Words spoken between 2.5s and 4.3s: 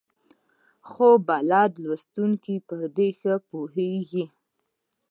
په دې ښه پوهېږي.